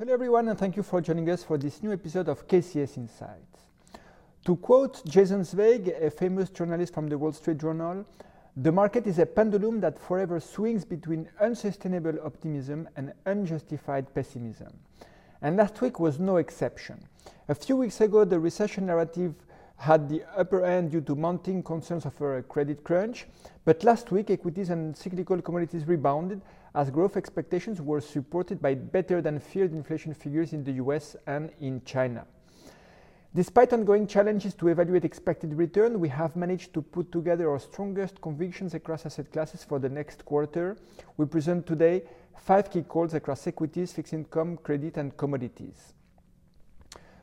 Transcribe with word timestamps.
Hello, 0.00 0.14
everyone, 0.14 0.48
and 0.48 0.58
thank 0.58 0.78
you 0.78 0.82
for 0.82 1.02
joining 1.02 1.28
us 1.28 1.44
for 1.44 1.58
this 1.58 1.82
new 1.82 1.92
episode 1.92 2.26
of 2.30 2.48
KCS 2.48 2.96
Insights. 2.96 3.60
To 4.46 4.56
quote 4.56 5.04
Jason 5.04 5.44
Zweig, 5.44 5.88
a 5.88 6.10
famous 6.10 6.48
journalist 6.48 6.94
from 6.94 7.06
the 7.06 7.18
Wall 7.18 7.32
Street 7.32 7.58
Journal, 7.58 8.06
the 8.56 8.72
market 8.72 9.06
is 9.06 9.18
a 9.18 9.26
pendulum 9.26 9.78
that 9.82 10.00
forever 10.00 10.40
swings 10.40 10.86
between 10.86 11.28
unsustainable 11.38 12.18
optimism 12.24 12.88
and 12.96 13.12
unjustified 13.26 14.14
pessimism. 14.14 14.72
And 15.42 15.58
last 15.58 15.82
week 15.82 16.00
was 16.00 16.18
no 16.18 16.38
exception. 16.38 17.06
A 17.50 17.54
few 17.54 17.76
weeks 17.76 18.00
ago, 18.00 18.24
the 18.24 18.40
recession 18.40 18.86
narrative 18.86 19.34
had 19.80 20.10
the 20.10 20.22
upper 20.36 20.62
end 20.62 20.90
due 20.90 21.00
to 21.00 21.16
mounting 21.16 21.62
concerns 21.62 22.04
of 22.04 22.20
a 22.20 22.42
credit 22.42 22.84
crunch, 22.84 23.26
but 23.64 23.82
last 23.82 24.12
week 24.12 24.28
equities 24.28 24.68
and 24.68 24.94
cyclical 24.94 25.40
commodities 25.40 25.88
rebounded 25.88 26.42
as 26.74 26.90
growth 26.90 27.16
expectations 27.16 27.80
were 27.80 28.02
supported 28.02 28.60
by 28.60 28.74
better 28.74 29.22
than 29.22 29.40
feared 29.40 29.72
inflation 29.72 30.12
figures 30.12 30.52
in 30.52 30.62
the 30.62 30.72
US 30.72 31.16
and 31.26 31.50
in 31.60 31.80
China. 31.86 32.26
Despite 33.34 33.72
ongoing 33.72 34.06
challenges 34.06 34.52
to 34.56 34.68
evaluate 34.68 35.06
expected 35.06 35.54
return, 35.54 35.98
we 35.98 36.10
have 36.10 36.36
managed 36.36 36.74
to 36.74 36.82
put 36.82 37.10
together 37.10 37.50
our 37.50 37.58
strongest 37.58 38.20
convictions 38.20 38.74
across 38.74 39.06
asset 39.06 39.32
classes 39.32 39.64
for 39.64 39.78
the 39.78 39.88
next 39.88 40.26
quarter. 40.26 40.76
We 41.16 41.24
present 41.24 41.66
today 41.66 42.02
five 42.36 42.70
key 42.70 42.82
calls 42.82 43.14
across 43.14 43.46
equities, 43.46 43.94
fixed 43.94 44.12
income, 44.12 44.58
credit, 44.58 44.98
and 44.98 45.16
commodities. 45.16 45.94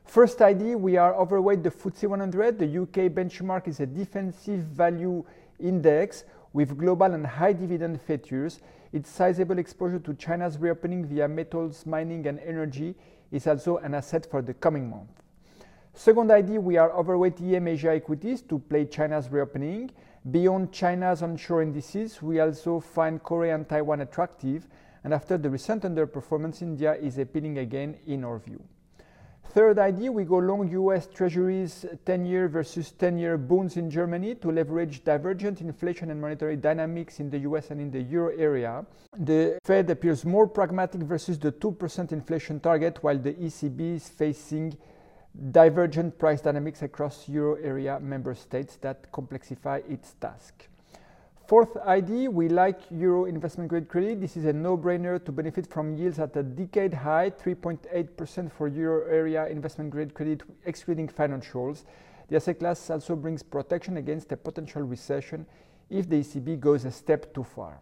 First 0.08 0.40
ID, 0.40 0.74
we 0.76 0.96
are 0.96 1.14
overweight 1.14 1.62
the 1.62 1.70
FTSE 1.70 2.08
100. 2.08 2.58
The 2.58 2.78
UK 2.80 3.12
benchmark 3.12 3.68
is 3.68 3.80
a 3.80 3.84
defensive 3.84 4.60
value 4.60 5.22
index 5.60 6.24
with 6.54 6.78
global 6.78 7.12
and 7.12 7.26
high 7.26 7.52
dividend 7.52 8.00
features. 8.00 8.60
Its 8.94 9.10
sizable 9.10 9.58
exposure 9.58 9.98
to 9.98 10.14
China's 10.14 10.56
reopening 10.56 11.04
via 11.04 11.28
metals, 11.28 11.84
mining, 11.84 12.26
and 12.26 12.38
energy 12.38 12.94
is 13.32 13.46
also 13.46 13.76
an 13.76 13.92
asset 13.92 14.24
for 14.24 14.40
the 14.40 14.54
coming 14.54 14.88
month. 14.88 15.10
Second 15.92 16.30
idea, 16.30 16.58
we 16.58 16.78
are 16.78 16.90
overweight 16.92 17.38
EM 17.42 17.68
Asia 17.68 17.90
equities 17.90 18.40
to 18.40 18.58
play 18.58 18.86
China's 18.86 19.28
reopening. 19.28 19.90
Beyond 20.30 20.72
China's 20.72 21.22
onshore 21.22 21.60
indices, 21.60 22.22
we 22.22 22.40
also 22.40 22.80
find 22.80 23.22
Korea 23.22 23.54
and 23.54 23.68
Taiwan 23.68 24.00
attractive, 24.00 24.68
and 25.04 25.12
after 25.12 25.36
the 25.36 25.50
recent 25.50 25.82
underperformance, 25.82 26.62
India 26.62 26.94
is 26.94 27.18
appealing 27.18 27.58
again 27.58 27.98
in 28.06 28.24
our 28.24 28.38
view. 28.38 28.64
Third 29.54 29.78
idea, 29.78 30.12
we 30.12 30.24
go 30.24 30.36
long 30.36 30.68
US 30.68 31.06
Treasuries 31.06 31.86
10 32.04 32.26
year 32.26 32.48
versus 32.48 32.92
10 32.92 33.16
year 33.16 33.38
bonds 33.38 33.78
in 33.78 33.90
Germany 33.90 34.34
to 34.36 34.52
leverage 34.52 35.02
divergent 35.04 35.62
inflation 35.62 36.10
and 36.10 36.20
monetary 36.20 36.56
dynamics 36.56 37.18
in 37.18 37.30
the 37.30 37.38
US 37.38 37.70
and 37.70 37.80
in 37.80 37.90
the 37.90 38.02
euro 38.02 38.36
area. 38.36 38.84
The 39.16 39.58
Fed 39.64 39.88
appears 39.88 40.26
more 40.26 40.46
pragmatic 40.46 41.00
versus 41.00 41.38
the 41.38 41.50
2% 41.50 42.12
inflation 42.12 42.60
target, 42.60 43.02
while 43.02 43.16
the 43.18 43.32
ECB 43.32 43.96
is 43.96 44.08
facing 44.08 44.76
divergent 45.50 46.18
price 46.18 46.42
dynamics 46.42 46.82
across 46.82 47.26
euro 47.26 47.54
area 47.62 47.98
member 48.00 48.34
states 48.34 48.76
that 48.82 49.10
complexify 49.12 49.82
its 49.90 50.12
task. 50.20 50.68
Fourth 51.48 51.78
ID, 51.78 52.28
we 52.28 52.50
like 52.50 52.78
Euro 52.90 53.24
investment 53.24 53.70
grade 53.70 53.88
credit. 53.88 54.20
This 54.20 54.36
is 54.36 54.44
a 54.44 54.52
no-brainer 54.52 55.24
to 55.24 55.32
benefit 55.32 55.66
from 55.66 55.96
yields 55.96 56.18
at 56.18 56.36
a 56.36 56.42
decade 56.42 56.92
high, 56.92 57.30
3.8% 57.30 58.52
for 58.52 58.68
Euro 58.68 59.10
area 59.10 59.46
investment 59.46 59.88
grade 59.88 60.12
credit, 60.12 60.42
excluding 60.66 61.08
financials. 61.08 61.84
The 62.28 62.36
asset 62.36 62.58
class 62.58 62.90
also 62.90 63.16
brings 63.16 63.42
protection 63.42 63.96
against 63.96 64.30
a 64.30 64.36
potential 64.36 64.82
recession 64.82 65.46
if 65.88 66.06
the 66.06 66.20
ECB 66.20 66.60
goes 66.60 66.84
a 66.84 66.90
step 66.90 67.32
too 67.32 67.44
far. 67.44 67.80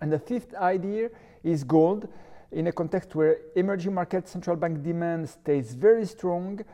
And 0.00 0.10
the 0.10 0.18
fifth 0.18 0.54
idea 0.54 1.10
is 1.44 1.62
gold. 1.62 2.08
In 2.52 2.68
a 2.68 2.72
context 2.72 3.14
where 3.14 3.36
emerging 3.54 3.92
market 3.92 4.30
central 4.30 4.56
bank 4.56 4.82
demand 4.82 5.28
stays 5.28 5.74
very 5.74 6.06
strong, 6.06 6.64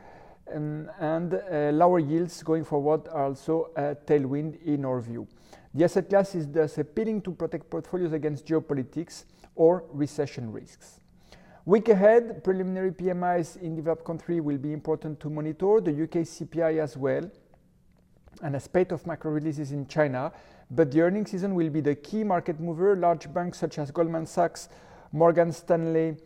um, 0.53 0.89
and 1.01 1.33
uh, 1.33 1.71
lower 1.73 1.99
yields 1.99 2.41
going 2.41 2.63
forward 2.63 3.09
are 3.09 3.25
also 3.25 3.71
a 3.75 3.95
tailwind 3.95 4.63
in 4.63 4.85
our 4.85 5.01
view. 5.01 5.27
The 5.73 5.85
asset 5.85 6.07
class 6.07 6.35
is 6.35 6.47
thus 6.47 6.77
appealing 6.77 7.23
to 7.23 7.31
protect 7.31 7.69
portfolios 7.69 8.13
against 8.13 8.45
geopolitics 8.45 9.25
or 9.55 9.85
recession 9.91 10.51
risks. 10.51 10.99
Week 11.65 11.89
ahead, 11.89 12.43
preliminary 12.43 12.91
PMIs 12.91 13.59
in 13.61 13.75
developed 13.75 14.05
countries 14.05 14.41
will 14.41 14.57
be 14.57 14.71
important 14.71 15.19
to 15.21 15.29
monitor, 15.29 15.79
the 15.81 16.03
UK 16.03 16.25
CPI 16.27 16.79
as 16.79 16.95
well, 16.95 17.27
and 18.43 18.55
a 18.55 18.59
spate 18.59 18.91
of 18.91 19.07
macro 19.07 19.31
releases 19.31 19.71
in 19.71 19.87
China. 19.87 20.31
But 20.69 20.91
the 20.91 21.01
earnings 21.01 21.31
season 21.31 21.55
will 21.55 21.69
be 21.69 21.81
the 21.81 21.95
key 21.95 22.23
market 22.23 22.59
mover. 22.59 22.95
Large 22.95 23.33
banks 23.33 23.59
such 23.59 23.79
as 23.79 23.91
Goldman 23.91 24.25
Sachs, 24.25 24.69
Morgan 25.11 25.51
Stanley, 25.51 26.17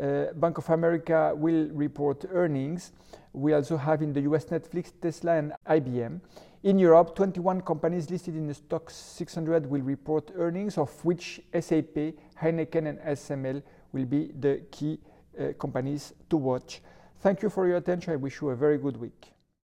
uh, 0.00 0.32
Bank 0.34 0.58
of 0.58 0.68
America 0.68 1.32
will 1.34 1.68
report 1.68 2.24
earnings. 2.30 2.92
We 3.32 3.54
also 3.54 3.76
have 3.76 4.02
in 4.02 4.12
the 4.12 4.20
US 4.22 4.46
Netflix, 4.46 4.92
Tesla, 5.00 5.32
and 5.32 5.52
IBM. 5.66 6.20
In 6.64 6.78
Europe, 6.78 7.16
21 7.16 7.62
companies 7.62 8.08
listed 8.10 8.36
in 8.36 8.46
the 8.46 8.54
STOXX 8.54 8.90
600 8.90 9.66
will 9.66 9.80
report 9.80 10.30
earnings, 10.36 10.78
of 10.78 11.04
which 11.04 11.40
SAP, 11.52 12.14
Heineken, 12.40 12.86
and 12.88 12.98
ASML 13.00 13.62
will 13.92 14.04
be 14.04 14.30
the 14.38 14.62
key 14.70 15.00
uh, 15.38 15.52
companies 15.58 16.12
to 16.30 16.36
watch. 16.36 16.82
Thank 17.20 17.42
you 17.42 17.50
for 17.50 17.66
your 17.66 17.78
attention. 17.78 18.12
I 18.12 18.16
wish 18.16 18.40
you 18.40 18.50
a 18.50 18.56
very 18.56 18.78
good 18.78 18.96
week. 18.96 19.32